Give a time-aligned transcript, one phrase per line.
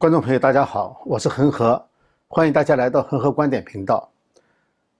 [0.00, 1.84] 观众朋友，大家好，我是恒河，
[2.26, 4.10] 欢迎大家来到恒河观点频道。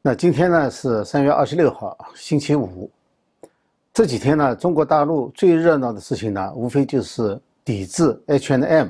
[0.03, 2.91] 那今天呢是三月二十六号，星期五。
[3.95, 8.89] 这几天呢，中国大陆最热闹的事情呢，无非就是抵制 H and M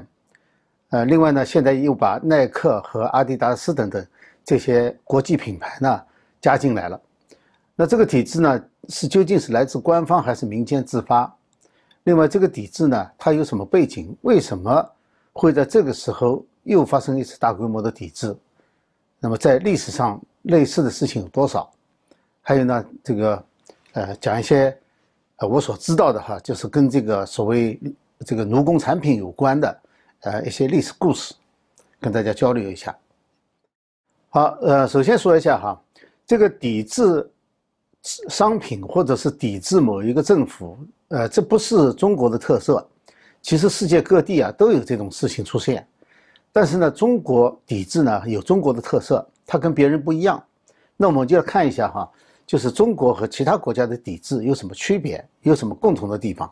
[0.89, 4.05] 呃，另外呢，现在又把耐克和阿迪达斯等等
[4.45, 6.03] 这些国际品牌呢
[6.41, 7.01] 加进来了。
[7.77, 11.33] 那这个抵制呢，是究竟是来自官方还是民间自发？
[12.03, 14.13] 另外，这个抵制呢，它有什么背景？
[14.23, 14.91] 为什么
[15.33, 18.37] 会在这个时候又发生一次大规模的抵制？
[19.19, 21.71] 那么，在历史上类似的事情有多少？
[22.43, 23.45] 还有呢，这个
[23.93, 24.77] 呃，讲一些
[25.37, 27.81] 呃我所知道的哈，就是跟这个所谓
[28.27, 29.81] 这个奴工产品有关的
[30.21, 31.35] 呃一些历史故事，
[32.01, 32.97] 跟大家交流一下。
[34.29, 35.83] 好，呃，首先说一下哈，
[36.27, 37.29] 这个抵制。
[38.03, 42.89] 商品或者是抵制某一个政府，呃，这不是中国的特色，
[43.43, 45.87] 其实世界各地啊都有这种事情出现。
[46.53, 50.43] 但是呢，中国抵制呢有中国的特色，它跟别人不一样。
[50.97, 52.11] 那我们就要看一下哈，
[52.47, 56.51] 就是中国和其他国家的抵制有什么区别，有什么共同的地方。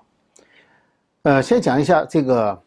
[1.23, 2.61] 呃，先讲一下这个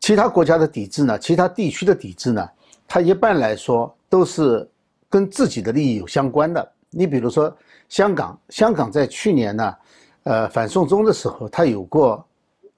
[0.00, 2.48] 其他国家的抵制呢，其他地区的抵制呢，
[2.86, 4.68] 它一般来说都是
[5.08, 6.72] 跟自己的利益有相关的。
[6.90, 7.56] 你比如说。
[7.90, 9.74] 香港，香港在去年呢，
[10.22, 12.24] 呃，反送中的时候，它有过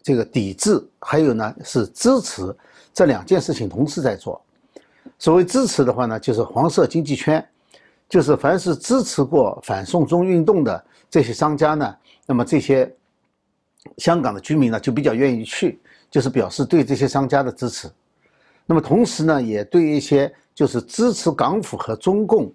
[0.02, 2.54] 这个抵制，还有呢是支持，
[2.92, 4.40] 这两件事情同时在做。
[5.18, 7.44] 所谓支持的话呢，就是黄色经济圈，
[8.08, 12.92] 就是凡是支持过反送中运动的这些商家呢，那么这些
[13.98, 15.80] 香港的居民呢就比较愿意去，
[16.10, 17.90] 就是表示对这些商家的支持。
[18.66, 22.52] 那么同时呢，也对一些就是支持港府和中共。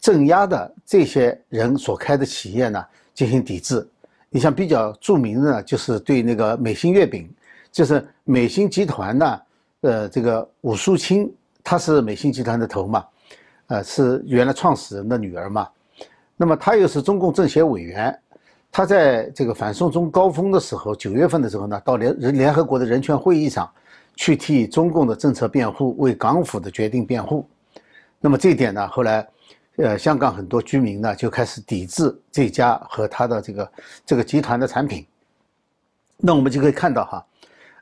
[0.00, 3.86] 镇压的这些人所开的企业呢，进行抵制。
[4.32, 7.28] 你像比较著名的，就是对那个美心月饼，
[7.72, 9.40] 就是美心集团呢，
[9.80, 11.28] 呃，这个武淑清，
[11.64, 13.04] 她是美心集团的头嘛，
[13.66, 15.68] 呃，是原来创始人的女儿嘛。
[16.36, 18.16] 那么她又是中共政协委员，
[18.70, 23.68] 她在这个反送中高峰的时候，九月份的时候呢，到联人联合国的人权会议上，
[24.14, 27.44] 去替中共的政策辩护，为港府的决定辩护。
[28.20, 29.26] 那么这一点呢，后来。
[29.76, 33.72] 呃，香港很多居民呢就开始抵制这家和他的这个
[34.04, 35.06] 这个集团的产品。
[36.18, 37.26] 那我们就可以看到哈，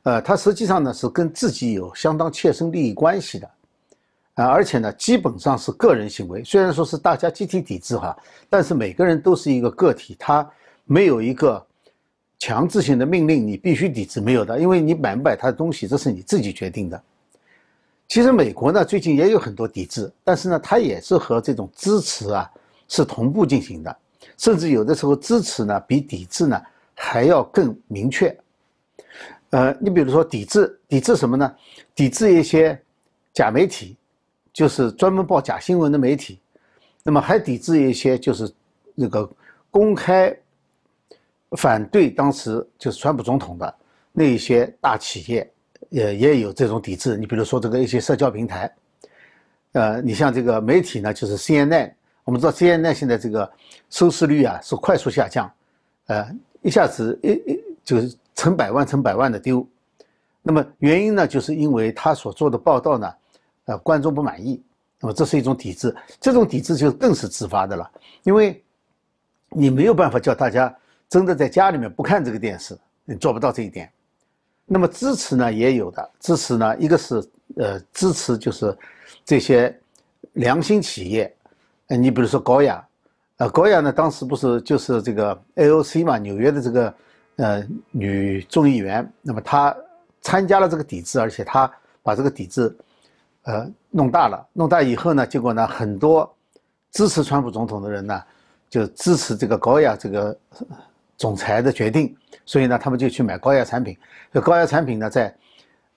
[0.05, 3.51] 呃，它实际上呢是跟自己有相当切身利益关系的，
[4.35, 6.45] 啊，而且呢基本上是个人行为。
[6.45, 8.17] 虽然说是大家集体抵制哈，
[8.49, 10.49] 但是每个人都是一个个体，他
[10.85, 11.67] 没有一个
[12.39, 17.03] 强制性的命令，你必须抵制没有的，因为你买不买他的东西，这是你自己决定的。
[18.09, 22.51] 其实美国呢最近也有很多抵制，但是呢它也是和这种支持啊
[22.89, 23.95] 是同步进行的，
[24.39, 26.61] 甚至有的时候支持呢比抵制呢
[26.95, 28.35] 还要更明确。
[29.51, 31.55] 呃，你比如说抵制，抵制什么呢？
[31.95, 32.81] 抵制一些
[33.33, 33.97] 假媒体，
[34.53, 36.39] 就是专门报假新闻的媒体，
[37.03, 38.51] 那么还抵制一些就是
[38.95, 39.31] 那个
[39.71, 40.35] 公开
[41.59, 43.75] 反对当时就是川普总统的
[44.13, 45.51] 那一些大企业。
[45.91, 48.73] 也也有这种抵制，你比如说这个一些社交平台，
[49.73, 51.93] 呃，你像这个媒体呢，就是 CNN，
[52.25, 53.51] 我们知道 CNN 现在这个
[53.89, 55.51] 收视率啊是快速下降，
[56.07, 56.29] 呃，
[56.63, 59.67] 一下子一一就是成百万成百万的丢，
[60.43, 63.15] 那么原因呢，就是因为他所做的报道呢，
[63.65, 64.63] 呃，观众不满意，
[65.01, 67.91] 那么这是一种抵制，这种抵制就更是自发的了，
[68.25, 68.63] 因为
[69.51, 70.75] 你没有办法叫大家
[71.09, 73.91] 真的在家里面不看这个电视，你做不到这一点。
[74.71, 78.77] 那么支持呢也有的支持呢，一个是呃支持就是
[79.25, 79.75] 这些
[80.35, 81.35] 良心企业，
[81.87, 82.87] 呃你比如说高雅，
[83.39, 86.95] 呃高雅呢当时不是就是这个 AOC 嘛，纽约的这个
[87.37, 89.75] 呃女众议员，那么她
[90.21, 91.71] 参加了这个抵制，而且她
[92.03, 92.77] 把这个抵制
[93.45, 96.31] 呃弄大了，弄大以后呢，结果呢很多
[96.93, 98.23] 支持川普总统的人呢
[98.69, 100.39] 就支持这个高雅这个。
[101.19, 103.99] 总裁的决定，所以呢，他们就去买高压产品。
[104.33, 105.35] 这高压产品呢，在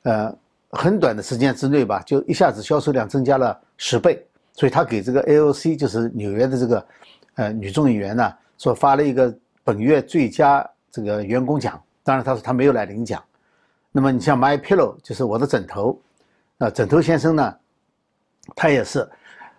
[0.02, 0.36] 呃
[0.72, 4.26] 很短的时间之内吧，就一下子销售量增加了十倍。
[4.54, 6.86] 所以他给这个 AOC，就是纽约的这个
[7.36, 9.34] 呃女众议员呢，说发了一个
[9.64, 11.80] 本月最佳这个员工奖。
[12.04, 13.24] 当然，他说他没有来领奖。
[13.92, 16.02] 那么你像 My Pillow，就是我的枕头，
[16.58, 17.56] 呃，枕头先生呢，
[18.56, 19.08] 他也是，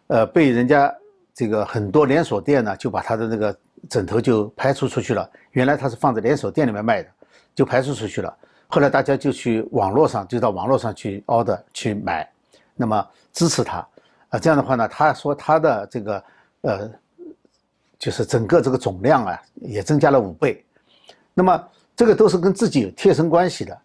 [0.08, 0.92] 呃，被人家
[1.32, 3.56] 这个很多连锁店呢，就把他的那个。
[3.88, 5.28] 枕头就排除出去了。
[5.52, 7.08] 原来它是放在连锁店里面卖的，
[7.54, 8.34] 就排除出去了。
[8.68, 12.26] 后来大家就去网络上，就到网络上去 order 去买，
[12.74, 13.86] 那么支持他。
[14.30, 16.24] 啊，这样的话呢，他说他的这个
[16.62, 16.90] 呃，
[17.98, 20.64] 就是整个这个总量啊，也增加了五倍。
[21.34, 23.78] 那么这个都是跟自己有贴身关系的。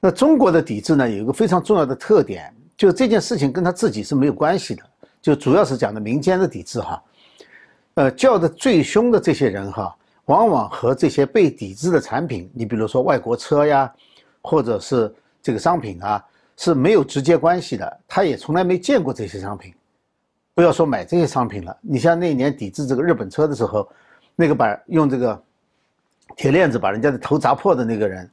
[0.00, 4.82] 那中国的抵制呢，有一个非常重要的特点，就是这件事情跟他自己是没有关系的，
[5.22, 7.00] 就主要是讲的民间的抵制哈。
[7.96, 9.96] 呃，叫的最凶的这些人哈，
[10.26, 13.90] 往往和这些被抵制的产品，你比如说外国车呀，
[14.42, 15.12] 或者是
[15.42, 16.22] 这个商品啊，
[16.58, 18.00] 是没有直接关系的。
[18.06, 19.72] 他也从来没见过这些商品，
[20.54, 21.74] 不要说买这些商品了。
[21.80, 23.88] 你像那年抵制这个日本车的时候，
[24.34, 25.42] 那个把用这个
[26.36, 28.30] 铁链子把人家的头砸破的那个人。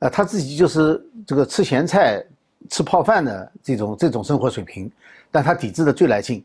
[0.00, 2.20] 呃，他自己就是这个吃咸菜、
[2.68, 4.90] 吃泡饭的这种这种生活水平，
[5.30, 6.44] 但他抵制的最来劲，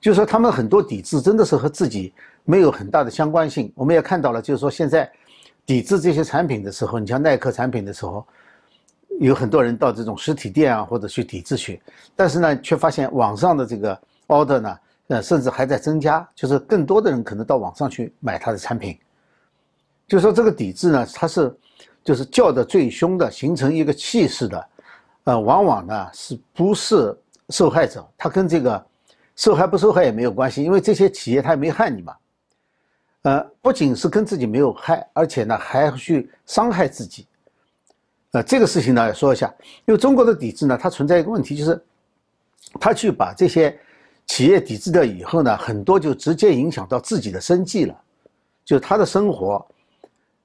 [0.00, 2.12] 就是说他们很多抵制真的是和自己
[2.44, 3.72] 没有很大的相关性。
[3.74, 5.10] 我们也看到了，就是说现在
[5.66, 8.26] 抵制这些产品的时候，你像耐克产品的时候，
[9.20, 11.80] 有很多人到这种实体店啊或者去抵制去，
[12.16, 14.78] 但是呢，却发现网上的这个 order 呢，
[15.08, 18.98] 呃，甚至还在增加，就是更多的人可能到网上去买他的产品，
[20.06, 21.54] 就说这个抵制呢，它是。
[22.04, 24.66] 就是叫的最凶的，形成一个气势的，
[25.24, 27.14] 呃，往往呢是不是
[27.50, 28.06] 受害者？
[28.16, 28.86] 他跟这个
[29.38, 32.12] 受害不受害也没有关系，因为这些企业他也没害你嘛。
[33.22, 37.24] 呃，不仅是跟自己没有害，而且呢还去伤害自己。
[38.32, 39.54] 呃，这个事情呢要说一下，
[39.86, 41.80] 因为中国的抵制呢，它存在一个问题，就是
[42.80, 43.78] 他去把这些
[44.26, 47.96] 企业抵制掉以后呢，很多就直接影响到自己的生计了，
[48.64, 49.64] 就他的生活，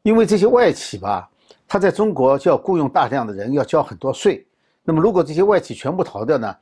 [0.03, 1.27] 因为这些外企吧。
[1.67, 4.45] 他在中国就要雇佣大量的人，要交很多税。
[4.83, 6.55] 那么，如果这些外企全部逃掉呢？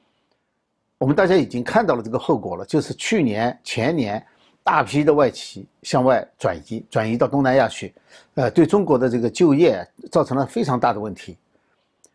[1.02, 4.24] 我们大家已经看到了这个后果了，就是去年、前年，
[4.64, 7.92] 大批的外企向外转移，转移到东南亚去，
[8.36, 11.36] 呃，对中国的这个就业造成了非常大的问题。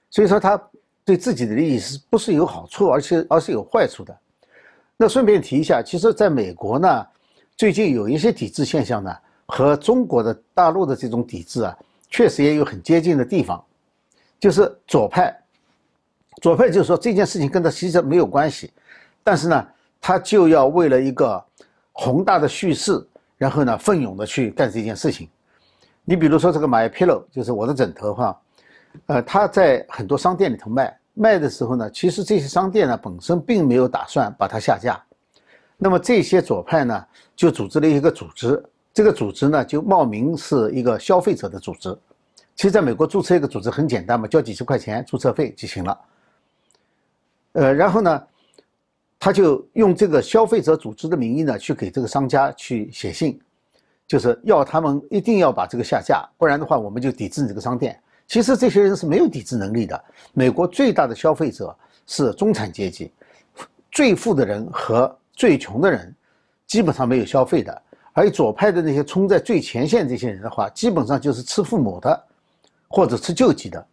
[0.09, 0.56] 所以说，他
[1.05, 4.17] 对自己的利益是不是有好处，而且而是有坏处的？
[4.97, 7.06] 那顺便提一下，其实在美国呢，
[7.56, 9.12] 最近有一些抵制现象呢，
[9.47, 11.77] 和中国的大陆的这种抵制啊。
[12.09, 13.62] 确实也有很接近的地方，
[14.38, 15.37] 就是左派，
[16.41, 18.73] 左派就是说这件事情跟他其实没有关系，
[19.26, 19.67] 但是呢，
[20.00, 21.44] 他就要为了一个
[21.90, 23.05] 宏大的叙事，
[23.37, 25.28] 然后呢，奋勇的去干这件事情。
[26.05, 28.40] 你比如说这个 My Pillow，就是我的枕头哈，
[29.06, 35.02] 呃，他在很多商店里头卖，卖的时候呢，其实这些商店呢本身并没有打算把它下架，
[35.76, 38.64] 那么这些左派呢就组织了一个组织。
[38.94, 41.93] 这个组织呢，就冒名是一个消费者的组织。
[42.55, 46.00] 其实，在美国注册一个组织很简单嘛，交几十块钱注册费就行了。
[47.55, 48.23] 呃，然后呢，
[49.26, 53.37] 他就用这个消费者组织的名义呢，去给这个商家去写信，
[54.06, 57.99] 就是要他们一定要把这个下架，不然的话，我们就抵制你这个商店。
[58.28, 60.05] 其实这些人是没有抵制能力的。
[60.32, 61.76] 美国最大的消费者
[62.06, 63.11] 是中产阶级，
[63.90, 66.14] 最富的人和最穷的人
[66.69, 67.82] 基本上没有消费的。
[68.12, 72.25] 而左派的那些冲在最前线这些人的话，基本上就是吃父母的，
[72.87, 73.84] 或者吃救济的，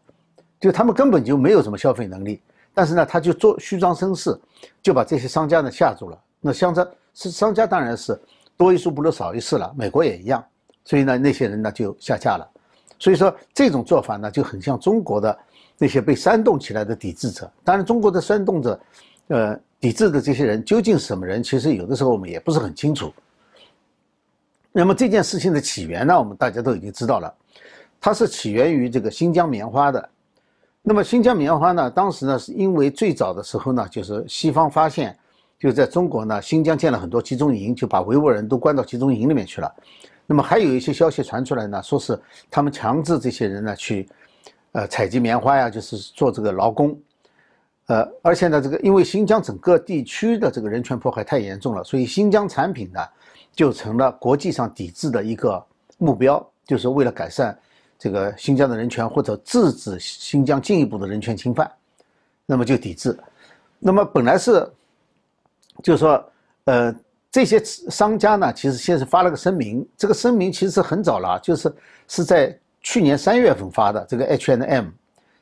[0.59, 2.39] 就他们根本就没有什么消费能力。
[2.74, 4.38] 但是呢，他就做虚张声势，
[4.81, 6.20] 就把这些商家呢吓住了。
[6.42, 8.20] 那商家是商家，当然是
[8.58, 9.72] 多一事不如少一事了。
[9.78, 10.44] 美国也一样，
[10.84, 12.50] 所以呢，那些人呢就下架了。
[12.98, 15.38] 所以说这种做法呢，就很像中国的
[15.78, 17.52] 那些被煽动起来的抵制者。
[17.64, 18.80] 当然，中国的煽动者，
[19.28, 23.14] 呃，抵制的这些人究竟是什么人，其实有的时候我们也不是很清楚。
[24.72, 27.31] 那么这件事情的起源呢，我们大家都已经知道了，
[28.02, 30.10] 它是起源于这个新疆棉花的。
[30.85, 35.18] 那么新疆棉花呢，当时呢是因为最早的时候呢，就是西方发现，
[35.57, 39.73] 就在中国呢新疆建了很多集中营，就把维吾尔人都关到集中营里面去了。
[40.25, 42.19] 那么还有一些消息传出来呢，说是
[42.52, 44.07] 他们强制这些人呢去，
[44.73, 46.97] 呃采集棉花呀，就是做这个劳工。
[47.87, 52.99] 呃，而且呢，这个因为新疆整个地区的这个人权迫害太严重了，所以新疆产品呢。
[53.56, 55.63] 就成了国际上抵制的一个
[55.99, 57.56] 目标，就是为了改善
[58.04, 61.72] 这个新疆的人权或者制止新疆进一步的人权侵犯，
[62.45, 63.18] 那么就抵制。
[63.80, 64.69] 那么本来是，
[65.81, 66.31] 就是说，
[66.66, 66.94] 呃，
[67.31, 71.74] 这些商家呢，其实先是发了个声明，这个声明其实很早了，就是
[72.10, 74.06] 是在去年三月份发的。
[74.06, 74.88] 这个 H and M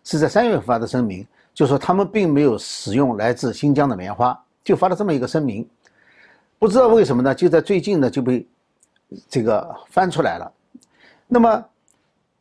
[0.04, 1.26] 是在三月份发的声明，
[1.56, 5.68] 就说他们并没有使用来自新疆的棉花，就发了这么一个声明。
[6.60, 7.34] 不知道为什么呢？
[7.34, 8.46] 就在最近呢，就被
[9.28, 10.52] 这个翻出来了。
[11.28, 11.66] 那么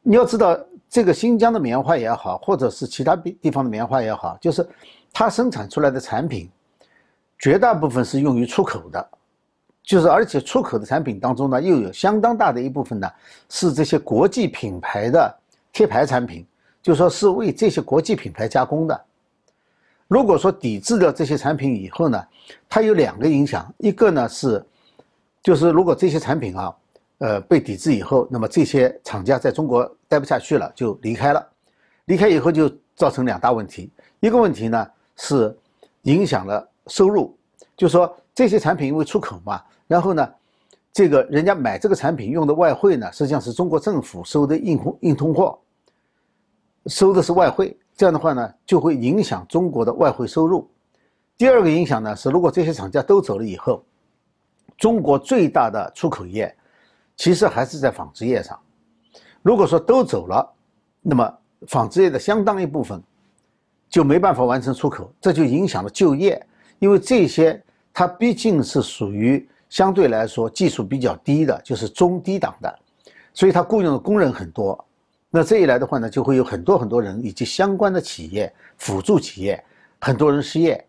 [0.02, 4.66] 你要知道，这个新疆的棉花也好，或者是其他地地方的棉花也好，就是
[5.12, 6.50] 它生产出来的产品，
[7.38, 9.08] 绝大部分是用于出口的。
[9.82, 13.10] 就是而且出口的产品当中呢，又有相当大的一部分呢，
[13.48, 15.34] 是这些国际品牌的
[15.72, 16.46] 贴牌产品，
[16.82, 19.04] 就说是为这些国际品牌加工的。
[20.06, 22.24] 如果说抵制了这些产品以后呢，
[22.68, 24.64] 它有两个影响，一个呢是，
[25.42, 26.72] 就是如果这些产品啊，
[27.20, 31.48] 呃被抵制以后，那么这些厂家在中国待不下去了，就离开了，
[32.06, 33.90] 离开以后就造成两大问题。
[34.20, 34.86] 一个问题呢
[35.16, 35.56] 是
[36.02, 37.36] 影响了收入，
[37.76, 40.28] 就说这些产品因为出口嘛，然后呢，
[40.92, 45.58] 这个人家买这个产品用的外汇呢，实际上是中国政府收的硬硬通货，
[46.86, 50.68] 收的是外汇，这样的话呢，就会影响中国的外汇收入。
[51.36, 53.84] 第二个影响呢是，如果这些厂家都走了以后，
[54.76, 56.54] 中国最大的出口业
[57.20, 58.58] 其实还是在纺织业上。
[59.42, 60.50] 如果说都走了，
[61.02, 62.98] 那么纺织业的相当一部分
[63.90, 66.42] 就没办法完成出口，这就影响了就业，
[66.78, 67.62] 因为这些
[67.92, 72.78] 它毕竟是属于相对来说技术比较低的，就是中低档的，
[73.34, 74.82] 所以它雇佣的工人很多。
[75.28, 79.62] 那这一来的话呢，就会有很多很多人以及相关的企业、辅助企业，
[80.00, 80.82] 很多人失业。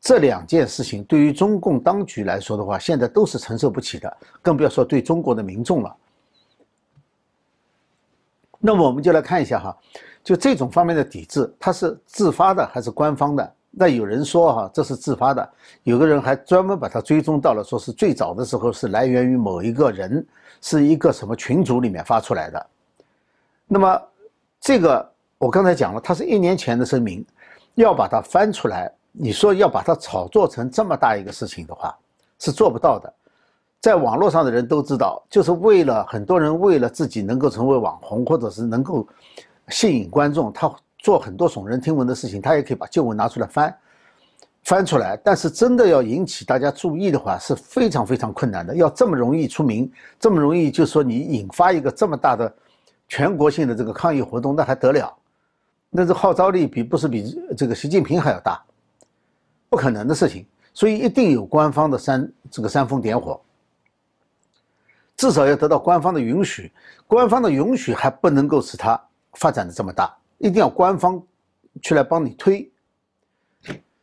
[0.00, 5.96] 这两件事情对于中共当局来说的话，现在都是承受不起的，更不要说对中国的民众了。
[8.58, 9.76] 那么我们就来看一下哈，
[10.24, 13.54] 就这种方面的抵制，它是自发的还是官方的？
[13.70, 15.48] 那有人说哈，这是自发的，
[15.82, 20.26] 有个人还专门把它追踪到了，说是最早的时候是来源于某一个人，
[20.60, 22.66] 是一个什么群组里面发出来的。
[23.66, 24.02] 那么
[24.60, 27.24] 这个我刚才讲了，它是一年前的声明，
[27.74, 31.96] 要把它翻出来，你说要把它炒作成这么大一个事情的话，
[32.38, 33.12] 是做不到的。
[33.80, 39.06] 在网络上的人都知道，就是为了很多人为了自己能够成为网红，或者是能够
[39.68, 43.74] 吸引观众，他做很多耸人听闻的事情，他也可以把旧闻拿出来翻，
[44.64, 45.16] 翻出来。
[45.24, 48.76] 但是真的要引起大家注意的话，是非常非常困难的。
[48.76, 52.52] 要这么容易出名，这么容易，就说你引发一个这么大的
[53.08, 55.10] 全国性的这个抗议活动，那还得了？
[55.88, 58.62] 那这号召力比不是比这个习近平还要大？
[59.70, 60.44] 不可能的事情。
[60.74, 63.40] 所以一定有官方的煽这个煽风点火。
[65.16, 66.72] 至少要得到官方的允许，
[67.06, 68.98] 官方的允许还不能够使它
[69.32, 71.22] 发展的这么大，一定要官方
[71.82, 72.70] 去来帮你推。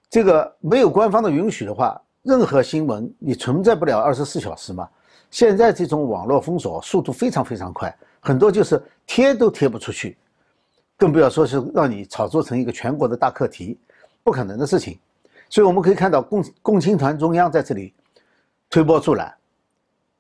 [0.10, 4.88] 这个没有官方的允许的话，任何新闻你存在不了二十四小时嘛。
[5.32, 10.18] 现在这种网络封锁速度非常非常快，很多就是贴都贴不出去，
[10.98, 13.80] 更不要说是让你炒作成一个全国的大课题，
[14.24, 15.00] 不可能的事情。
[15.50, 17.94] 所以我们可以看到共共青团中央在这里
[18.70, 19.34] 推波助澜，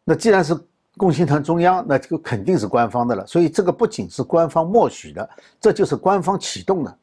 [0.03, 0.57] 那既然是。
[0.99, 5.29] 共青团中央，那这个肯定是官方的了，所以这个不仅是官方默许的，
[5.61, 6.97] 这就是官方启动的。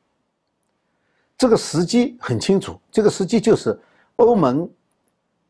[1.39, 3.79] 这个时机很清楚，这个时机就是
[4.17, 4.69] 欧盟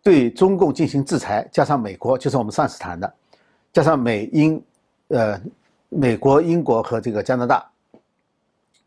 [0.02, 3.10] 对中共进行制裁，加上美国，就是我们上次谈的，
[3.72, 4.62] 加上美英，
[5.08, 5.40] 呃，
[5.88, 7.66] 美国、英国和这个加拿大。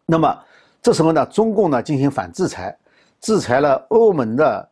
[0.05, 0.39] 那么
[0.83, 2.77] 这时候呢，中共呢进行反制裁，
[3.21, 4.69] 制裁了欧盟的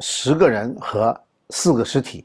[0.00, 1.18] 十个人和
[1.50, 2.24] 四个实体。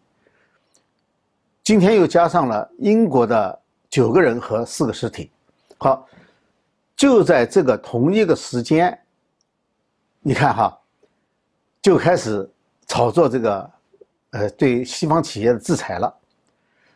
[1.64, 5.30] 今天又加上了英国的九个人和四个尸体，
[5.78, 6.08] 好，
[6.96, 8.98] 就在这个同一个时间，
[10.22, 10.78] 你看哈，
[11.82, 12.50] 就开始
[12.88, 13.72] 炒作这个，
[14.32, 16.14] 呃，对西方企业的制裁了。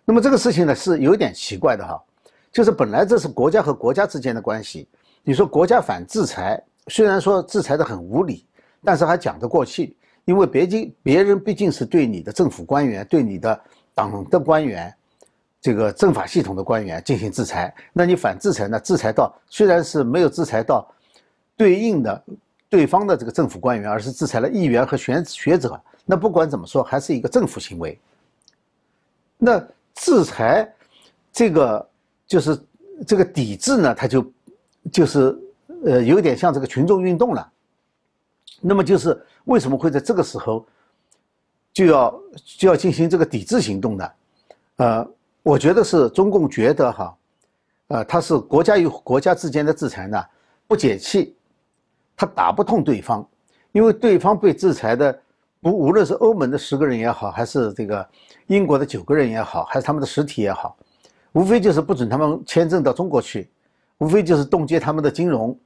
[0.04, 2.04] 那么这个事情呢是有点奇怪的哈，
[2.52, 4.88] 就是本来这是国家和国家之间的关系，
[5.24, 8.46] 你说国家反制裁，虽然说制裁的很无理，
[8.86, 13.60] 但是还讲得过去，因为别竟别人毕竟是对你的政府官员，对你的。
[13.98, 14.94] 党的官员，
[15.62, 18.78] 这个政法系统的官员进行制裁，那你反制裁呢？
[18.82, 20.86] 制裁到虽然是没有制裁到
[21.56, 22.24] 对应的
[22.70, 25.82] 对方的这个政府官员，而是制裁了议员和学学者。
[26.04, 27.98] 那不管怎么说，还是一个政府行为。
[29.38, 30.70] 那制裁
[31.32, 31.90] 这个
[32.28, 32.60] 就是
[33.08, 34.34] 这个抵制呢，它就
[34.92, 35.40] 就是
[35.86, 37.50] 呃有点像这个群众运动了。
[38.68, 40.66] 那么就是为什么会在这个时候？
[41.74, 42.22] 就要
[42.58, 44.12] 就要进行这个抵制行动呢，
[44.78, 45.06] 呃，
[45.44, 47.18] 我觉得是中共觉得哈，
[47.90, 50.24] 呃，他是国家与国家之间的制裁呢
[50.68, 51.36] 不解气，
[52.16, 53.28] 他打不痛对方，
[53.74, 55.20] 因为对方被制裁的
[55.60, 58.08] 不无论是欧盟的十个人也好，还是这个
[58.48, 60.78] 英国的九个人也好，还是他们的实体也好，
[61.34, 63.50] 无非就是不准他们签证到中国去，
[63.98, 65.60] 无非就是冻结他们的金融。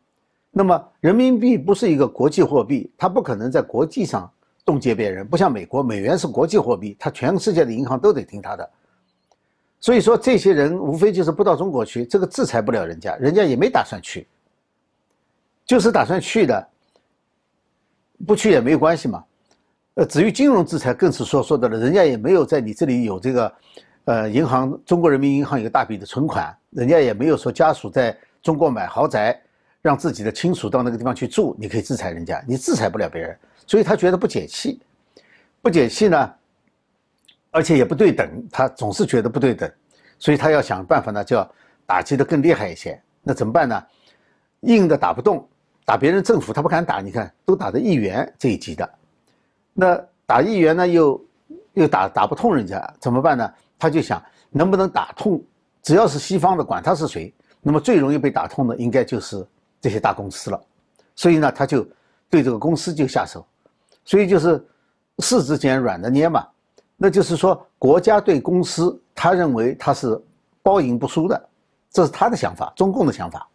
[0.51, 4.31] 那么人民币不是一个国际货币，它不可能在国际上。
[4.65, 8.69] 冻结别人不像美国，美元是国际货币，它全世界的银行都得听他的。
[9.79, 14.27] 所以说，这些人无非就是不到中国去，这个制裁不了人家，人家也没打算去，
[15.65, 16.67] 就是打算去的，
[18.27, 19.23] 不去也没有关系嘛。
[19.95, 23.53] 呃，至于金融制裁，更是说说的了，人家也没有在你这里有这个，
[24.05, 29.41] 呃，银行中国人民银行有大笔的存款，人家也没有说家属在中国买豪宅，
[29.81, 33.37] 让自己的亲属到那个地方去住，你可以制裁人家，你制裁不了别人。
[33.65, 34.81] 所以他觉得不解气，
[35.61, 36.33] 不解气呢，
[37.51, 39.71] 而且也不对等，他总是觉得不对等，
[40.17, 41.49] 所以他要想办法呢，就要
[41.85, 42.99] 打击的更厉害一些。
[43.21, 43.83] 那怎么办呢？
[44.61, 45.47] 硬的打不动，
[45.85, 48.89] 打别人政府他不敢打，你看都打的议员这一级的，
[49.73, 51.25] 那打议员呢又
[51.73, 53.53] 又打打不通人家怎么办呢？
[53.77, 55.41] 他就想能不能打通，
[55.81, 59.45] 只要是西方的，管他是谁，那么最容易被打通的应该就是
[59.81, 60.61] 这些大公司了，
[61.15, 61.87] 所以呢他就
[62.29, 63.45] 对这个公司就下手，
[64.03, 64.63] 所以就是
[65.17, 66.47] 柿子捡软的捏嘛，
[66.97, 70.21] 那就是说国家对公司，他认为他是
[70.61, 71.49] 包赢不输的，
[71.91, 73.47] 这是他的想法，中共的想法。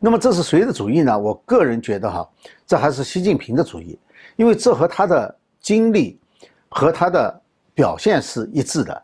[0.00, 1.18] 那么这是谁的主意呢？
[1.18, 2.28] 我个人觉得哈，
[2.66, 3.98] 这还是习近平的主意，
[4.36, 6.18] 因为这和他的经历
[6.68, 7.42] 和他的
[7.74, 9.02] 表现是一致的，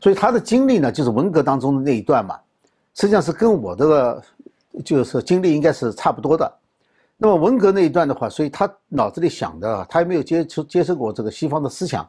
[0.00, 2.38] 所以他的经历呢，就是文革当中的那一段嘛，
[2.94, 4.22] 实际上是跟我这个
[4.82, 6.50] 就是经历应该是差不多的。
[7.16, 12.08] 那么文革那一段的话，所以他脑子里想的，他又没有接触接受过这个西方的思想，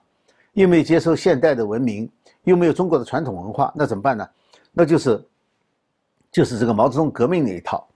[0.54, 2.10] 又没有接受现代的文明，
[2.44, 4.28] 又没有中国的传统文化，那怎么办呢？
[4.72, 5.24] 那就是
[6.32, 7.88] 就是这个毛泽东革命那一套。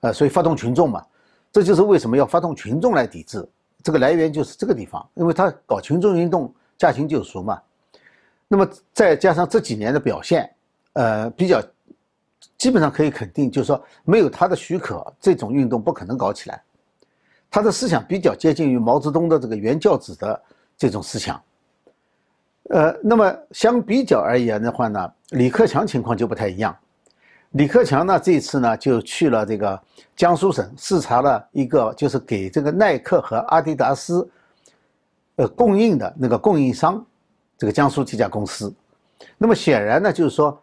[0.00, 1.04] 呃，所以发动群众嘛，
[1.52, 3.46] 这就是为什么要发动群众来抵制。
[3.82, 7.60] 这个来源就是这个地方，因为他搞群众运动，驾轻就熟嘛。
[8.48, 10.50] 那么再加上这几年的表现，
[10.94, 11.62] 呃，比较
[12.56, 16.62] 基本上可以肯定，就是说没有他的许可，这种运动不可能搞起来。
[17.50, 20.40] 他的思想比较接近于毛泽东的这个原教旨的
[20.76, 21.40] 这种思想。
[22.70, 26.76] 呃，那么相比较而言的话呢，李克强情况就不太一样。
[27.50, 29.82] 李克强呢，这次呢就去了这个
[30.14, 34.30] 江苏省视察了一个，就是给这个耐克和阿迪达斯，
[35.34, 37.04] 呃供应的那个供应商，
[37.58, 38.72] 这个江苏这家公司。
[39.36, 40.62] 那么显然呢，就是说，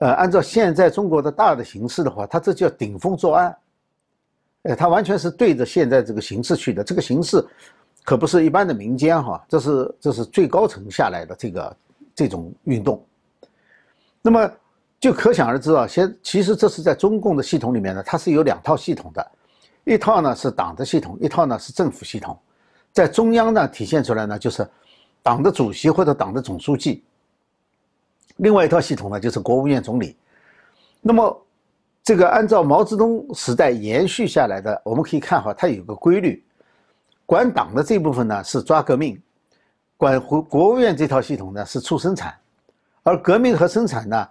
[0.00, 3.56] 呃，按照现在中国的大的形势的话，他这叫顶风作案，
[4.64, 6.84] 呃，他完全是对着现在这个形势去的。
[6.84, 7.42] 这个形势
[8.04, 11.76] 可不是一般的民间哈，这是这是最高层下来的这个
[12.14, 13.02] 这种运动。
[14.20, 14.50] 那么。
[15.00, 19.30] 就可想而知啊，现其实这是在中共的系统里面呢，它是有两套系统的，
[19.84, 22.38] 一套呢是党的系统，一套呢是政府系统。
[22.92, 24.68] 在中央呢体现出来呢就是
[25.22, 27.02] 党的主席或者党的总书记，
[28.40, 30.16] 另外一套系统呢就是国务院总理。
[31.00, 31.46] 那么
[32.02, 36.42] 这个按照毛泽东时代延续下来的，我们可以看哈，它有个规律，
[37.26, 39.20] 管党的这部分呢是抓革命，
[39.96, 42.34] 管国国务院这套系统呢是促生产，
[43.02, 44.28] 而革命和生产呢。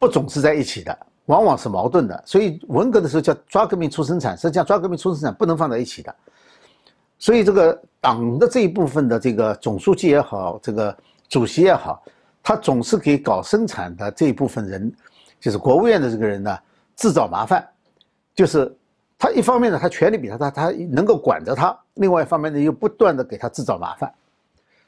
[0.00, 0.96] 不总是在一起的，
[1.26, 2.22] 往往是矛盾的。
[2.24, 6.14] 所以文革的时候叫抓革命促生产，实际上抓革命促生产不能放在一起的。
[7.18, 10.96] 所以这个党的这一部分的这个总书记也好，这个
[11.28, 12.00] 主席也好，
[12.48, 14.90] 他总是给搞生产的这一部分人，
[15.38, 16.58] 就是国务院的这个人呢，
[16.96, 17.62] 制造麻烦。
[18.34, 18.74] 就是
[19.18, 24.10] 他一方面呢，他权力比他大，他能够管着他；另外一方面呢，又不断的给他制造麻烦。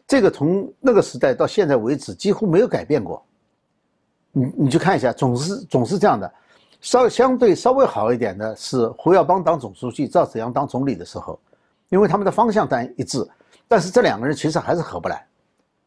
[0.07, 3.23] 这个从那个时代到现在为止几乎没有改变过。
[4.33, 6.33] 你你去看一下，总是总是这样的，
[6.81, 11.38] 稍相对稍微好一点的是胡耀邦当总书记，赵紫阳当总理的时候，
[11.90, 13.23] 因为他们的方向单一致，
[13.68, 15.23] 但是这两个人其实还是合不来，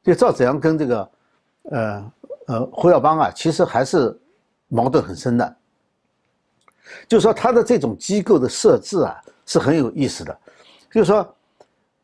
[0.04, 1.10] 就赵紫阳跟这个，
[1.72, 2.12] 呃
[2.48, 4.18] 呃胡耀邦啊，其实还是
[4.68, 5.56] 矛盾很深的，
[7.08, 10.38] 就说他的这种机构的设置啊是很有意思的，
[10.92, 11.36] 就是说，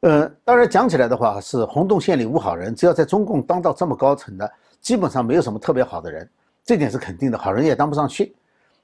[0.02, 4.52] 呃，当然讲起来的话是洪洞县里无好人，只要在中共当到这么高层的。
[4.82, 6.30] 基本上没有什么特别好的人，
[6.63, 7.38] 这点是肯定的。
[7.38, 8.34] 好人也当不上去，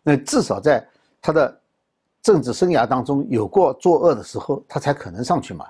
[0.03, 0.85] 那至少在
[1.21, 1.57] 他的
[2.21, 5.65] 政治生涯当中有过作恶的时候，他才可能上去嘛。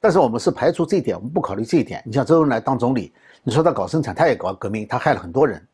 [0.00, 2.02] 但是我们是排除这一点，我们不考虑这一点。
[2.06, 3.12] 你像周恩来当总理，
[3.48, 5.66] 你说他搞生产，他也搞革命，他害了很多人，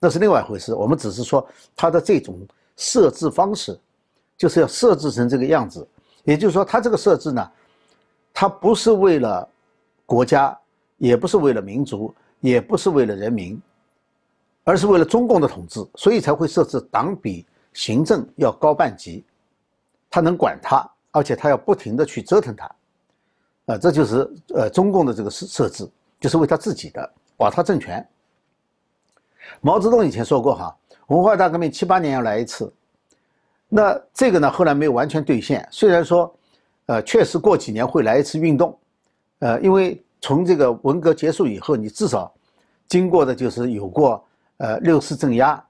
[0.00, 0.74] 那是另外一回事。
[0.74, 2.36] 我们只是说他的这种
[2.76, 3.78] 设置方式，
[4.36, 5.86] 就是要设置成这个样子。
[6.24, 7.50] 也就是说，他这个设置呢，
[8.34, 9.48] 他不是为了
[10.04, 10.58] 国家，
[10.98, 12.12] 也不是为了民族。
[12.42, 13.60] 也不是为了人民，
[14.64, 19.22] 而是为了中共的统治，所以才会设置党比行政要高半级，
[20.08, 22.64] 他能管他，而且他要不停的去折腾他，
[23.66, 25.86] 啊，这就是呃中共的这个设设置，
[26.18, 28.06] 就是为他自己的保他政权。
[29.62, 30.76] 毛泽东以前说过哈，
[31.06, 32.70] 文化大革命七八年要来一次，
[33.66, 36.30] 那这个呢后来没有完全兑现，虽然说，
[36.84, 38.78] 呃，确实过几年会来一次运动，
[39.38, 39.98] 呃，因为。
[40.22, 42.30] 从这个文革结束以后，你至少
[42.86, 44.22] 经过的就是有过
[44.58, 45.64] 呃六四镇压，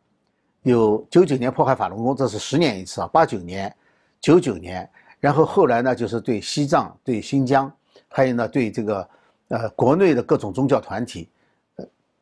[0.62, 3.72] 有九九年迫害法轮功，这是十年一次啊，八九年、
[4.20, 7.72] 九九年，然后后来呢就是对西藏、对新疆，
[8.08, 9.08] 还有呢对这个
[9.50, 11.30] 呃国内的各种宗教团体，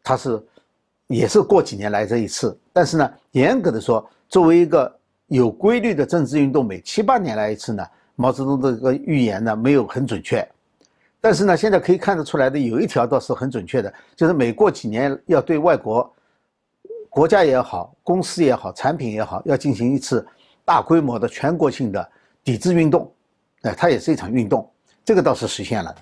[0.09, 0.43] 呃，他是
[1.07, 4.91] 也是过几年来这一次，但是呢，严格的说，作为一个
[5.27, 10.47] 有规律的政治运动，每七八年来一次呢，毛泽东的这个预言呢没有很准确。
[11.21, 16.11] 但是呢，现在可以看得出来的有一条倒是很准确的，就是每过几年要对外国
[17.11, 20.27] 国家也好、公司也好、产品也好，要进行一次
[20.65, 22.09] 大规模的全国性的
[22.45, 23.11] 抵制运动，
[23.63, 24.71] 哎，它也是一场运动，
[25.05, 25.95] 这个倒是实现了。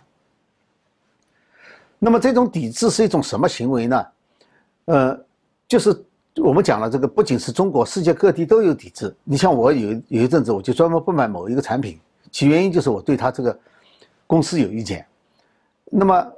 [1.98, 4.06] 那么这种抵制是一种什么行为呢？
[4.84, 5.18] 呃，
[5.66, 6.04] 就是
[6.36, 9.14] 我们讲了，这个不仅是中国，世界各地都有抵制。
[9.24, 11.98] 你像我有有一阵子，我就专门不买某一个产品，
[12.30, 13.58] 其原因就是我对他这个
[14.26, 15.04] 公司有意见。
[15.86, 16.32] 那么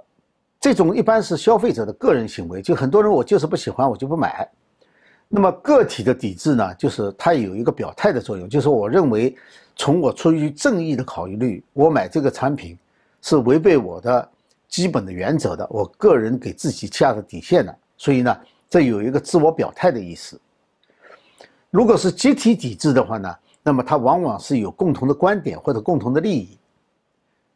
[0.61, 4.49] 这种一般是消费者的个人行为，就很多人我就是不喜欢，我就不买。
[5.29, 9.37] 那么个体的抵制呢，就是它有一个表态的作用，就是我认为
[9.77, 12.79] 从我出于正义的考虑，我买这个产品
[13.21, 14.29] 是违背我的
[14.69, 20.41] 基本的原则的，我个人给自己下的底线的，所以呢，这有一个自我表态的意思。
[21.71, 26.59] 如果是集体抵制的话呢，那么它往往是有共同的观点或者共同的利益。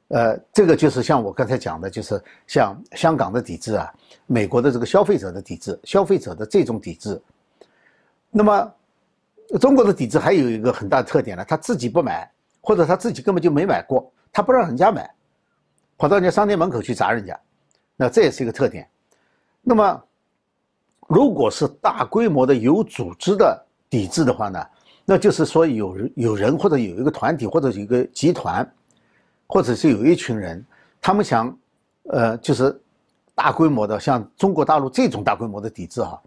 [0.08, 3.90] 呃，这个就是像我刚才讲的，就是像香港的抵制啊，
[4.26, 7.18] 美国的这个消费者的抵制，消费者的这种抵制。
[8.30, 8.74] 那么，
[9.58, 15.10] 中国的抵制还有一个很大的特点呢，他自己不买，或者他自己根本就没买过，他不让人家买，
[16.02, 17.38] 跑到人家商店门口去砸人家，
[17.94, 18.84] 那这也是一个特点。
[19.60, 20.02] 那么，
[21.06, 24.66] 如果是大规模的有组织的抵制的话呢，
[25.04, 28.68] 那就是说有有人或者有一个团体或者一个集团，
[29.46, 30.66] 或者是有一群人，
[31.00, 31.56] 他们想，
[32.08, 32.76] 呃，就是
[33.32, 36.20] 大规模的像中国大陆这种大规模的抵制哈。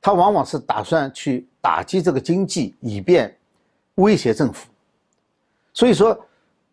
[0.00, 3.36] 他往往是打算去打击这个经济，以便
[3.96, 4.66] 威胁政府。
[5.74, 6.18] 所以说，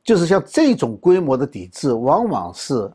[0.08, 2.90] 就是像这种规模的抵制，往往是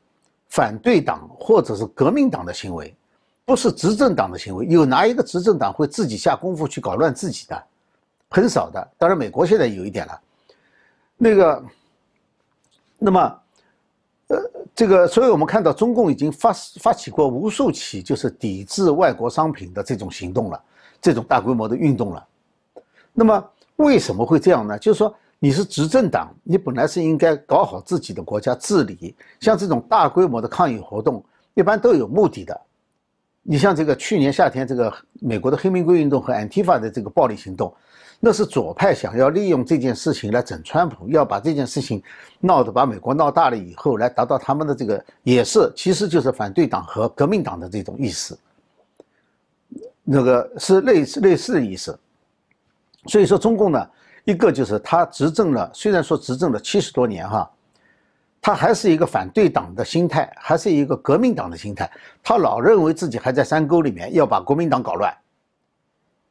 [0.48, 2.96] 反对党或者是革命党的行为，
[3.44, 4.64] 不是执政党的行为。
[4.64, 7.62] 有哪一个执政党会自己下功夫去搞乱自己的？
[8.30, 8.88] 很少的。
[8.96, 10.20] 当然，美国现在有一点了。
[11.18, 11.62] 那个，
[12.96, 13.38] 那么。
[14.28, 14.38] 呃
[14.74, 20.58] 这个，所以我们看到中共已经发发起过无数起就是抵制外国商品的这种行动了，
[21.02, 22.26] 这种大规模的运动了。
[23.12, 24.78] 那么为什么会这样呢？
[24.78, 31.20] 就是说你是执政党，你本来是应该搞好自己的国家治理，像这种大规模的抗议活动，
[31.54, 32.60] 一般都有目的的。
[33.42, 37.74] 你像这个去年夏天这个美国的黑玫瑰运动和 Antifa 的这个暴力行动。
[38.20, 42.00] 那是左派想要利用这件事情来整川普，要把这件事情
[42.38, 48.38] 闹得把美国闹大了以后，来达到他们的这个也是，其实就是反对党和革命党的这种意思。
[50.04, 51.98] 那个是类似类似的意思。
[53.08, 53.84] 所以说，中共呢，
[54.24, 57.50] 一个就是他执政了，虽然说执政了七十多年哈，
[58.40, 61.90] 他还是一个反对党的心态，还是一个革命党的心态，
[62.22, 65.12] 他老认为自己还在山沟里面，要把国民党搞乱。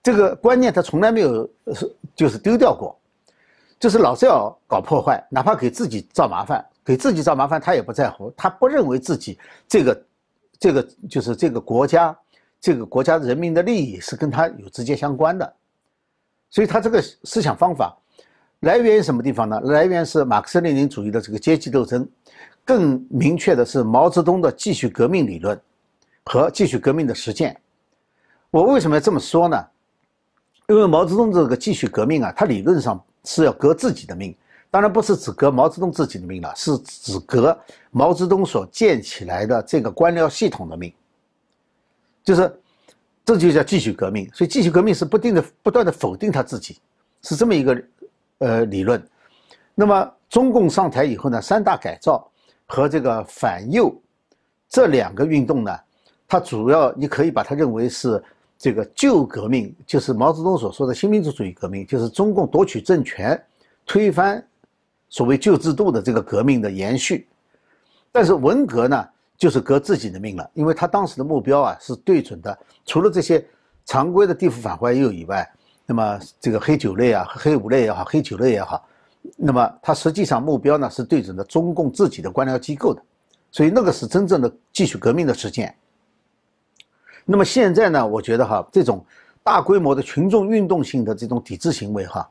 [0.03, 2.97] 这个观念他从来没有是就是丢掉过，
[3.79, 10.05] 就是老是要搞破坏，哪怕给自己造麻烦，给自己造麻烦他也不在乎，他不认为自己这个
[10.59, 12.17] 这个就是这个国家
[12.59, 15.53] 这个国家人民的利益是跟他有直接相关的，
[16.51, 17.97] 所以他这个思想方法
[18.59, 19.59] 来源于什么地方呢？
[19.61, 22.07] 来源是马克思列宁主义的这个阶级斗争，
[22.63, 25.59] 更明确的是毛泽东的继续革命理论
[26.25, 27.59] 和继续革命的实践。
[28.51, 29.57] 我为什么要这么说呢？
[30.67, 34.35] 因为毛泽东这个继续革命啊，他理论上是要革自己的命，
[34.69, 37.57] 当然不是只革毛泽东自己的命了，是指革
[37.89, 40.93] 毛泽东所建起来的这个官僚系统的命，
[42.23, 42.60] 就是
[43.39, 44.29] 这就叫继续革命。
[44.33, 46.79] 所以继续革命是不定的、不断的否定他自己，
[47.21, 47.83] 是这么一个
[48.39, 49.01] 呃理论。
[49.75, 52.29] 那么中共上台以后呢，三大改造
[52.65, 53.93] 和这个反右
[54.69, 55.77] 这两个运动呢，
[56.27, 58.23] 它主要你可以把它认为是。
[58.63, 63.43] 这个旧革命就是毛泽东所说的新民主主义革命，就是中共夺取政权、
[63.87, 64.47] 推翻
[65.09, 67.27] 所谓旧制度的这个革命的延续。
[68.11, 69.03] 但是文革呢，
[69.41, 73.43] 就是革自己的命了，因为他当时的目标啊是对准的，除了这些
[73.85, 75.51] 常规的地府反坏右以外，
[75.83, 78.87] 那么这个黑九类啊、黑五类也好、黑九类也好，
[79.35, 83.01] 那么他实际上目标呢是对准的中共自己的官僚机构的，
[83.49, 85.75] 所以那个是真正的继续革命的实践。
[87.25, 88.05] 那么现在呢？
[88.07, 89.03] 我觉得哈，这种
[89.41, 92.29] 大规模的群众运动性的这种抵制行为哈，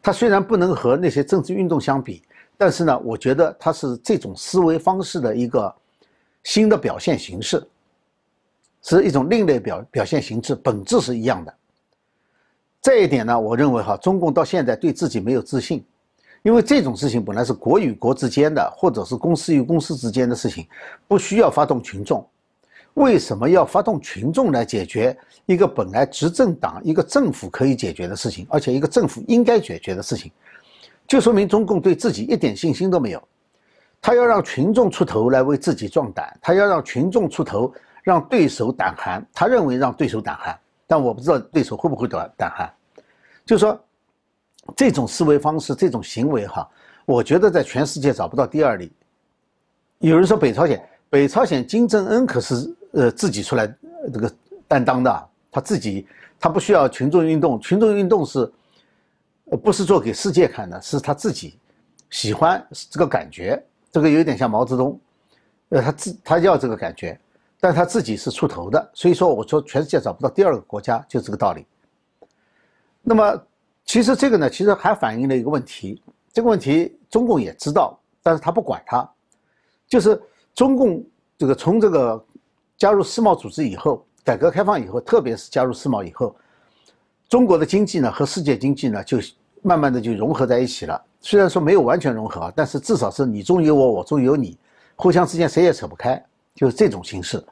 [0.00, 2.22] 它虽然不能和那些政治运动相比，
[2.56, 5.74] 但是呢，我觉得它是这种思维方式的一个
[6.46, 7.60] 新的表现形式，
[8.80, 11.52] 是一种另类表表现形式，本质是一样的。
[12.80, 15.84] 这一点呢，我认为哈，中共到现在对自己没有自信，
[16.44, 20.64] 因为这种事情本来是国与国之间的，或者是公司与公司之间的事情，
[21.08, 22.24] 不需要发动群众。
[22.94, 30.30] 为什么要发动群众来解决一个本来执政党、一个政府可以解决的事情，而且一个政府应该解决的事情，
[31.08, 33.20] 就说明中共对自己一点信心都没有。
[34.00, 39.26] 他要让群众出头来为自己壮胆，他要让群众出头让对手胆寒。
[39.32, 40.56] 他认为让对手胆寒，
[40.86, 42.72] 但我不知道对手会不会胆胆寒。
[43.44, 43.78] 就说
[44.76, 46.68] 这种思维方式、这种行为哈，
[47.04, 48.92] 我觉得在全世界找不到第二例。
[49.98, 53.66] 有人说北朝鲜，北朝鲜金正恩可是呃自己出来
[54.12, 54.32] 这个
[54.68, 56.06] 担当的，他自己
[56.38, 58.40] 他不需要群众运动，群众运动是
[59.46, 61.58] 呃不是做给世界看的，是他自己
[62.10, 63.60] 喜欢这个感觉，
[63.96, 65.00] 这个有点像毛泽东，
[65.70, 67.18] 呃他自他要这个感觉，
[67.58, 71.64] 但他自己是出头的，所以说我说全世界找不到第二个国家，就这个道理。
[73.02, 73.42] 那么。
[73.88, 76.02] 其实这个呢，其实还反映了一个问题。
[76.32, 79.08] 这个问题中共也知道，但是他不管他。
[79.86, 80.20] 就是
[80.56, 81.00] 中共
[81.38, 82.26] 这个从这个
[82.76, 86.34] 加入世贸组织以后，改革开放以后，特别是加入世贸以后，
[87.28, 89.18] 中国的经济呢和世界经济呢就
[89.62, 91.00] 慢慢的就融合在一起了。
[91.26, 94.56] 虽然说没有完全融合，但是至少是你中有我，我中有你，
[94.94, 97.44] 互相之间谁也扯不开，就是这种形式。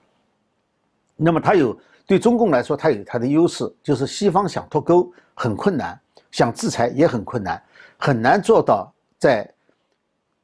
[1.16, 6.00] 那么它有对中共来说，它有它的优势，就是西方想脱钩很困难。
[6.30, 7.60] 想制裁也很困难，
[7.96, 9.52] 很难做到在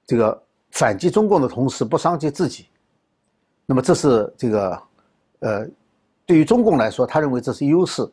[0.05, 2.67] 这个反击中共的同时不伤及自己。
[3.65, 4.83] 那么这是这个
[5.39, 5.69] 呃，
[6.27, 8.05] 对于中共来说，他认为这是优势，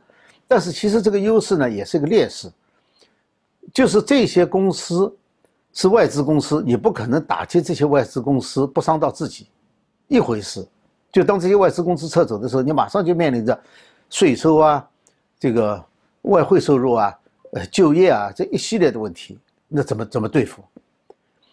[0.47, 2.51] 但是其实这个优势呢也是一个劣势，
[3.73, 5.13] 就是这些公司
[5.73, 9.47] 是外资公司，你不可能打击这些外资公司不伤到自己
[10.07, 10.67] 一回事。
[11.11, 13.59] 就当这些外资公司撤走的时候，你马上就面临着
[14.09, 14.87] 税收啊，
[15.39, 15.83] 这个
[16.23, 17.13] 外汇收入啊。
[17.53, 20.61] 呃，就业啊，这一系列的问题，那怎么怎么对付？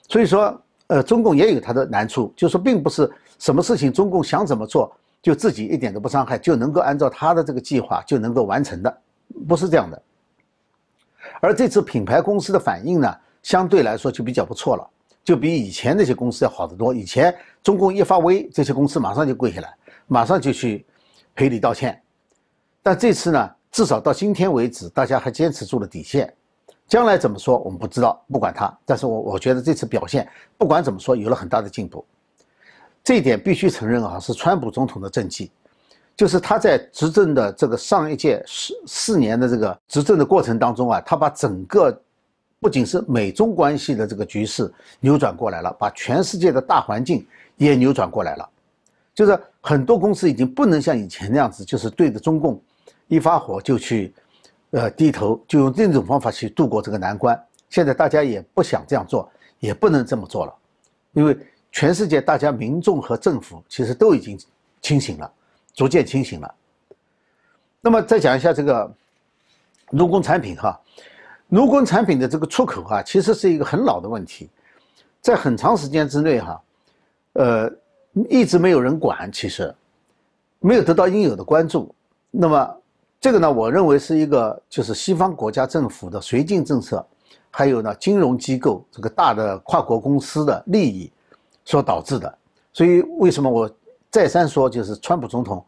[0.08, 8.98] 所以说，呃，中共也有它的难处，就是说，并不是什么事情中共想怎么做，就自己一点都不伤害，就能够按照他的这个计划就能够完成的，
[9.46, 10.02] 不是这样的。
[11.40, 14.88] 而这次品牌公司的反应呢，相对来说就比较不错了，
[15.22, 16.94] 就比以前那些公司要好得多。
[16.94, 19.74] 以前中共一发威，这些公司马上就跪下来，
[20.06, 20.86] 马上就去
[21.34, 22.00] 赔礼道歉，
[22.82, 23.50] 但这次呢？
[23.70, 26.32] 至少到今天为止，大家还坚持住了底线。
[26.86, 28.72] 将来怎么说，我们不知道，不管他。
[28.84, 32.06] 但是我我觉得这次表现，不管怎么说，有了很大的进步。
[33.02, 35.50] 这一点必须承认啊，是川普总统的政绩，
[36.16, 42.00] 就是他在执政的这个上一届四四年的这个执政的过程当中啊，他把整个
[42.60, 48.48] 不仅是美中关系的这个局势扭转过来了，把全世界的大环境也扭转过来了。
[49.14, 52.60] 就是很多公司已经不能像以前那样子，就是对着中共。
[53.06, 54.14] 一发火就去，
[54.70, 57.38] 呃，低头，就用这种方法去度过这个难关。
[57.68, 60.54] 现在大家也不想这样做，也不能这么做了，
[61.12, 61.36] 因为
[61.70, 64.38] 全世界大家民众和政府其实都已经
[64.80, 65.30] 清醒了，
[65.74, 66.54] 逐渐清醒了。
[67.82, 68.90] 那么再讲一下这个
[69.90, 70.80] 农工产品哈，
[71.48, 74.48] 农工产品的这个出口啊，其实是一个很老的问题，
[75.20, 76.62] 在很长时间之内哈，
[77.34, 77.70] 呃，
[78.30, 79.74] 一直没有人管，其实
[80.60, 81.94] 没有得到应有的关注。
[82.30, 82.76] 那么。
[83.20, 87.02] 这个呢，我认为是一个就是西方国家政府的绥靖政策，
[87.50, 91.10] 还有呢金融机构这个大的跨国公司的利益
[91.64, 92.38] 所导致的。
[92.70, 93.70] 所以为什么我
[94.14, 95.66] 再三说，就是川普总统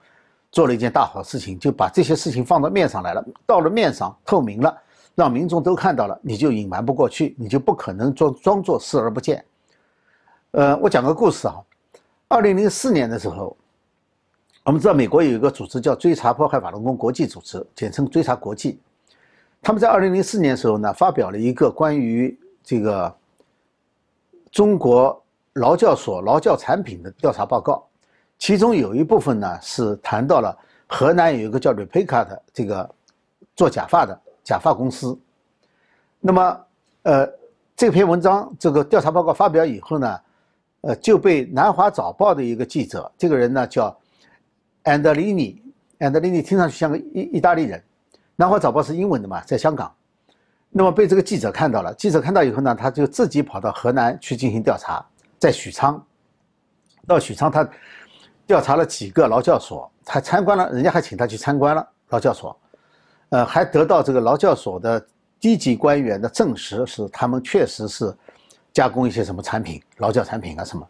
[0.53, 4.73] 做了一件大好事情，就把这些事情放到面上来了，到了面上透明了，
[5.17, 9.45] 让民众都看到了，你就隐瞒不过去，你就不可能装装作视而不见。
[10.53, 11.57] 呃，我讲个故事啊，
[12.29, 13.57] 二零零四年的时候。
[14.63, 18.81] 我们知道，美国有一个组织叫追查迫害法轮功国际组织，简称追查国际。
[19.61, 23.13] 他们在二零零四年的时候呢，发表了一个关于这个
[24.53, 25.21] 中国
[25.55, 27.85] 劳教所劳教产品的调查报告，
[28.39, 32.89] 其中有一部分呢是谈到了河南有一个叫 Replica 的这个
[33.55, 35.19] 做假发的假发公司。
[36.21, 36.61] 那么，
[37.03, 37.29] 呃，
[37.77, 40.21] 这篇文章这个调查报告发表以后呢，
[40.81, 43.97] 呃，就被南华早报的一个记者，这个人呢叫。
[44.89, 45.61] 安德里尼，
[45.99, 47.83] 安德里尼听上去像个意意大利人。
[48.37, 49.93] 南华早报是英文的嘛，在香港。
[50.71, 55.05] 那么被这个记者看到了，记者看到以后呢，他就自己跑到河南去进行调查，
[55.41, 56.01] 在许昌。
[57.05, 57.69] 到许昌，他
[58.47, 62.57] 调查了几个劳教所，还参观了，人家还请他去参观了劳教所。
[63.31, 65.05] 呃，还得到这个劳教所的
[65.41, 68.15] 低级官员的证实，是他们确实是
[68.73, 70.89] 加工一些什么产品，劳教产品啊什么。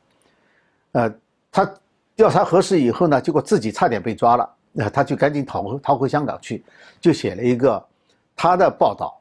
[0.93, 1.15] 呃，
[1.51, 1.75] 他。
[2.17, 6.65] 调查核实以后呢，结果自己差点被抓了，那 他就赶紧逃回逃回香港去，
[6.99, 7.87] 就写了一个
[8.35, 9.21] 他的报道。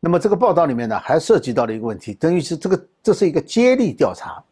[0.00, 4.42] 那么这个报道里面呢，还涉及到了一个问题，等于是这个这是一个接力调查。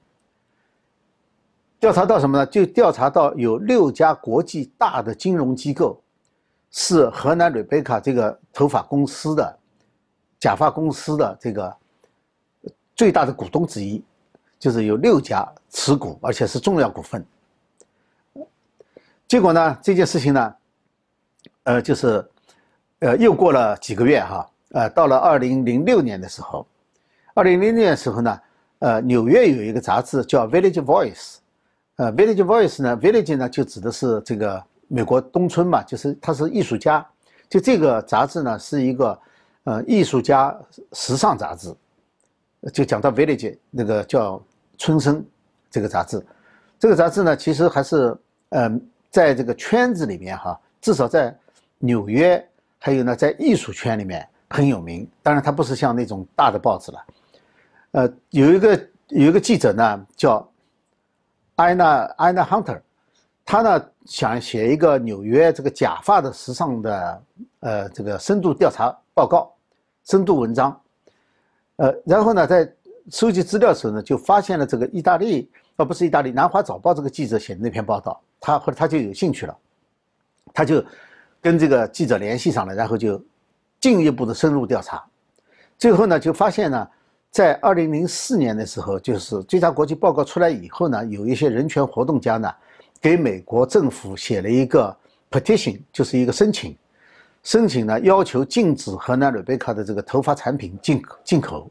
[1.80, 2.46] 调查到什么呢？
[2.46, 6.00] 就调查到有六家国际大的金融机构
[6.70, 9.58] 是河南瑞贝卡这个头发公司的
[10.40, 11.76] 假发公司的这个
[12.96, 14.02] 最大的股东之一，
[14.58, 17.24] 就是有六家持股，而且是重要股份。
[19.28, 19.78] 结果呢？
[19.82, 20.54] 这件事情呢，
[21.64, 22.26] 呃，就是，
[23.00, 26.66] 呃，又过了几个月哈，呃，到了二零零六年的时候，
[27.34, 28.40] 二零零六年的时候呢，
[28.78, 31.14] 呃，纽约有一个杂志叫《Village Voice》，
[31.98, 37.06] 呃，《Village Voice》呢，Village 呢就指的是这个美国东村嘛，就是他是艺术家，
[37.48, 39.20] 就这个杂志呢是一个
[39.64, 40.56] 呃艺术家
[40.92, 41.74] 时尚杂志，
[42.72, 44.42] 就讲到 Village 那个叫
[44.78, 45.24] 春生
[45.70, 46.24] 这个杂志，
[46.78, 48.16] 这个杂志呢其实还是
[48.48, 48.80] 呃
[49.10, 51.36] 在这个圈子里面哈，至少在
[51.78, 52.42] 纽约
[52.78, 54.26] 还有呢在艺术圈里面。
[54.50, 57.04] 很有名，当然它不是像那种大的报纸了。
[57.90, 60.50] 呃，有一个有一个记者呢，叫
[61.58, 62.80] 安娜安娜 Hunter，
[63.44, 67.22] 他呢想写一个纽约这个假发的时尚的
[67.60, 69.52] 呃这个深度调查报告、
[70.04, 70.80] 深度文章。
[71.76, 72.72] 呃，然后呢，在
[73.10, 79.56] 收集资料的时候呢，就发现了这个意大利，而不是意大利《南华早报》这个记者写的那篇报道，他后来他就有兴趣了，
[80.54, 80.84] 他就
[81.40, 83.22] 跟这个记者联系上了，然后就。
[83.80, 85.00] 进一步的深入调查，
[85.78, 86.88] 最后呢，就发现呢，
[87.30, 92.52] 在二零零四年的时候，就是追查国际报告出来以后呢，有一些人权活动家呢，
[93.00, 94.96] 给美国政府写了一个
[95.30, 96.76] petition，就是一个申请，
[97.42, 101.70] 申请呢要求禁止河南瑞贝卡的这个头发产品进进口。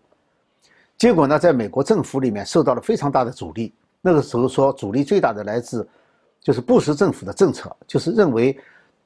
[0.98, 3.74] 结果呢，在美国政府里面受到了非常大的阻力。
[4.02, 5.88] 那个时候说，阻力最大的来自
[6.42, 8.58] 就是布什政府的政策，就是认为。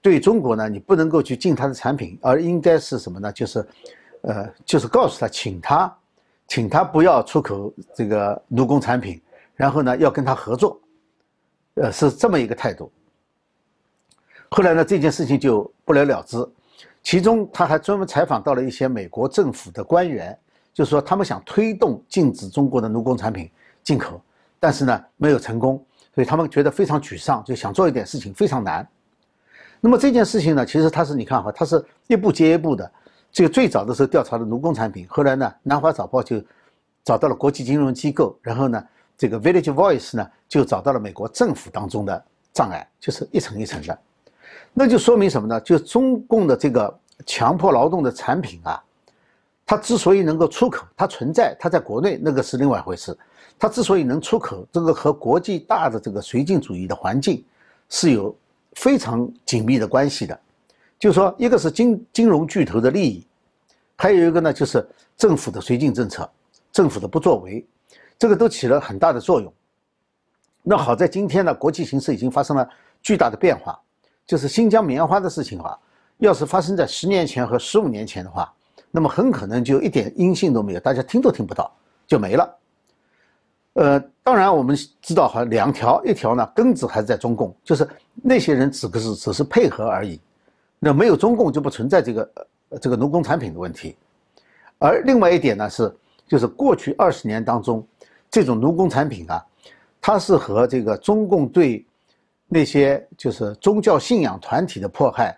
[0.04, 3.32] 对中国呢，你不能够去进他的产品，而应该是什么呢？
[3.32, 3.64] 就是，
[4.22, 5.96] 呃，就是告诉他，请他，
[6.52, 9.22] 请他不要出口这个奴工产品，
[9.56, 10.78] 然后呢，要跟他合作，
[11.76, 12.92] 呃，是这么一个态度。
[14.50, 16.46] 后来呢，这件事情就不了了之。
[17.02, 20.38] 其中他还专门采访到了一些美国政府的官员，
[20.74, 23.50] 就是说他们想推动禁止中国的奴工产品
[23.82, 24.22] 进口，
[24.60, 25.82] 但是呢，没有成功，
[26.14, 28.86] 所以他们觉得非常沮丧，就想做一点事情，非常难。
[29.80, 32.92] 那么这件事情呢，其实它是你看哈，它是一步接一步的。
[33.32, 36.44] 这个最早的时候调查的奴工产品，后来呢，《南华早报》就
[37.04, 38.84] 找到了国际金融机构，然后呢，
[39.18, 43.98] 这个《Village Voice》呢就找到了美国政府当中的障碍，就是一层一层的。
[44.74, 45.62] 那就说明什么呢？
[45.62, 48.84] 就中共的这个强迫劳动的产品啊，
[49.66, 53.18] 它之所以能够出口，它存在，它在国内那个是另外一回事。
[53.58, 57.44] 它之所以能出口，这个和国际大的这个绥靖主义的环境
[57.90, 58.36] 是有。
[58.76, 60.40] 非常紧密的关系的，
[61.02, 63.26] 就是说，一个是金金融巨头的利益，
[63.98, 64.88] 还有一个呢，就是
[65.18, 66.30] 政府的绥靖政策，
[66.72, 67.66] 政府的不作为，
[68.20, 69.52] 这个都起了很大的作用。
[70.62, 72.70] 那好在今天呢，国际形势已经发生了
[73.02, 73.82] 巨大的变化，
[74.28, 75.76] 就是新疆棉花的事情啊，
[76.20, 78.54] 要是发生在十年前和十五年前的话，
[78.92, 82.58] 那么很可能就一点音信都没有，大家听都听不到，就没了。
[83.74, 87.90] 呃，当然我们知道哈，两条，一条呢根子还是在中共，就是
[88.22, 90.22] 那些人只是只是配合而已，
[90.84, 92.32] 那没有中共就不存在这个
[92.82, 93.96] 这个农工产品的问题，
[94.80, 95.96] 而另外一点呢是，
[96.28, 97.88] 就是过去二十年当中，
[98.32, 99.46] 这种农工产品啊，
[100.02, 101.86] 它是和这个中共对
[102.48, 105.38] 那些就是宗教信仰团体的迫害，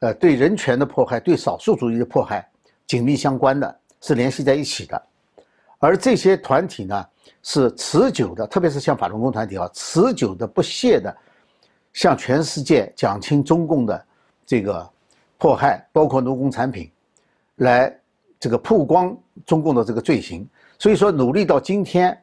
[0.00, 2.46] 呃，对人权的迫害，对少数主义的迫害
[2.86, 5.02] 紧密相关的，是联系在一起的，
[5.78, 7.06] 而这些团体呢。
[7.48, 11.16] 是持久的，特别是像法轮功团体啊，持久的不懈的
[11.92, 14.04] 向全世界讲清中共的
[14.46, 14.88] 这个
[15.36, 16.90] 迫害，包括奴工产品，
[17.56, 17.94] 来
[18.38, 20.48] 这个曝光中共的这个罪行。
[20.78, 22.16] 所以说，努力到今天，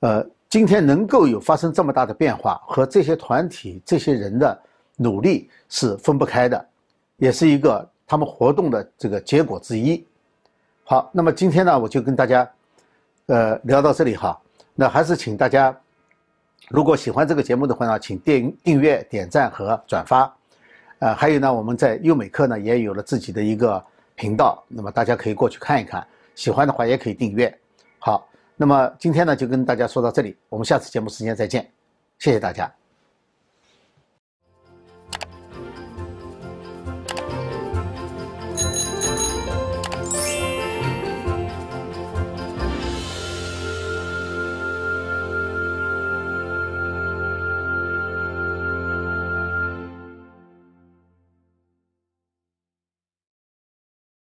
[0.00, 4.56] 呃，今天能够有发生这么大的变化，和这些团体、这些人的
[4.96, 6.68] 努力是分不开的，
[7.16, 10.06] 也是一个他们活动的这个结果之一。
[10.84, 12.48] 好，那么今天呢，我就跟大家。
[13.30, 14.40] 呃，聊到这里哈，
[14.74, 15.78] 那还是请大家，
[16.70, 20.34] 如果喜欢这个节目的话呢，请订订阅、点赞和转发。
[21.00, 23.84] 呃，还有呢，我们在优美课呢也有了自己的一个
[24.14, 27.56] 频道，那么大家可以过去看一看，喜欢的话也可以订阅。
[27.98, 31.70] 好，那么今天呢就跟大家说到这里，我们下次节目时间再见，
[32.18, 32.72] 谢谢大家。